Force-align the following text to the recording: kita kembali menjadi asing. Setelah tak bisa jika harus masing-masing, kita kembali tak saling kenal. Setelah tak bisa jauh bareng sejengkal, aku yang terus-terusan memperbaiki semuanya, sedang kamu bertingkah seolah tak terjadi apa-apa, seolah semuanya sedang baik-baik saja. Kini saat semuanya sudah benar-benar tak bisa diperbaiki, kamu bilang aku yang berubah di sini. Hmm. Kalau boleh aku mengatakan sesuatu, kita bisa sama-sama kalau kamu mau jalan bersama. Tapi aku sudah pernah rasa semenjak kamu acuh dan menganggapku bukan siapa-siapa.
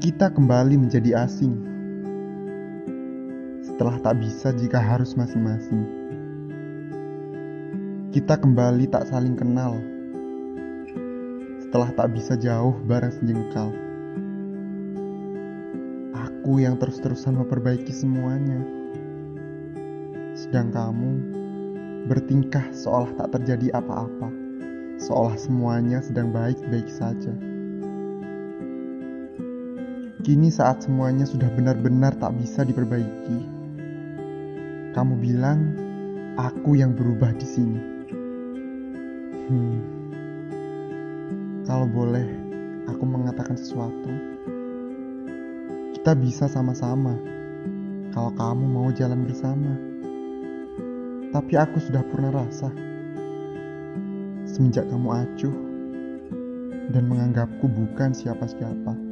kita 0.00 0.32
kembali 0.32 0.80
menjadi 0.80 1.28
asing. 1.28 1.60
Setelah 3.60 4.00
tak 4.00 4.16
bisa 4.24 4.48
jika 4.56 4.80
harus 4.80 5.12
masing-masing, 5.12 5.84
kita 8.08 8.40
kembali 8.40 8.88
tak 8.88 9.04
saling 9.12 9.36
kenal. 9.36 9.76
Setelah 11.60 11.92
tak 11.92 12.16
bisa 12.16 12.32
jauh 12.40 12.72
bareng 12.88 13.12
sejengkal, 13.12 13.76
aku 16.16 16.64
yang 16.64 16.80
terus-terusan 16.80 17.36
memperbaiki 17.36 17.92
semuanya, 17.92 18.56
sedang 20.32 20.72
kamu 20.72 21.12
bertingkah 22.08 22.64
seolah 22.72 23.12
tak 23.20 23.36
terjadi 23.36 23.76
apa-apa, 23.76 24.32
seolah 24.96 25.36
semuanya 25.36 26.00
sedang 26.00 26.32
baik-baik 26.32 26.88
saja. 26.88 27.36
Kini 30.20 30.52
saat 30.52 30.84
semuanya 30.84 31.24
sudah 31.24 31.48
benar-benar 31.48 32.12
tak 32.20 32.36
bisa 32.36 32.60
diperbaiki, 32.60 33.40
kamu 34.92 35.16
bilang 35.16 35.72
aku 36.36 36.76
yang 36.76 36.92
berubah 36.92 37.32
di 37.40 37.46
sini. 37.48 37.80
Hmm. 39.48 39.80
Kalau 41.64 41.88
boleh 41.88 42.28
aku 42.84 43.00
mengatakan 43.08 43.56
sesuatu, 43.56 44.12
kita 45.96 46.12
bisa 46.20 46.52
sama-sama 46.52 47.16
kalau 48.12 48.28
kamu 48.36 48.64
mau 48.68 48.88
jalan 48.92 49.24
bersama. 49.24 49.72
Tapi 51.32 51.56
aku 51.56 51.80
sudah 51.80 52.04
pernah 52.12 52.44
rasa 52.44 52.68
semenjak 54.44 54.84
kamu 54.92 55.08
acuh 55.16 55.56
dan 56.92 57.08
menganggapku 57.08 57.72
bukan 57.72 58.12
siapa-siapa. 58.12 59.09